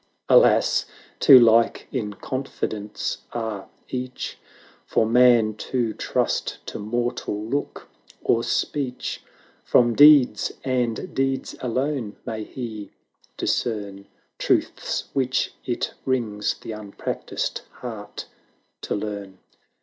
Alas! 0.27 0.87
too 1.19 1.37
like 1.37 1.87
in 1.91 2.13
confidence 2.15 3.19
are 3.33 3.69
each, 3.87 4.39
For 4.83 5.05
man 5.05 5.53
to 5.69 5.93
trust 5.93 6.57
to 6.65 6.79
mortal 6.79 7.39
look 7.45 7.87
or 8.23 8.43
speech; 8.43 9.23
From 9.63 9.93
deeds, 9.93 10.53
and 10.63 11.13
deeds 11.13 11.55
alone, 11.59 12.15
may 12.25 12.43
he 12.43 12.89
discern 13.37 14.07
Truths 14.39 15.03
which 15.13 15.53
it 15.67 15.93
wrings 16.03 16.55
the 16.59 16.71
unpractised 16.71 17.59
heart 17.69 18.25
to 18.81 18.95
learn. 18.95 19.37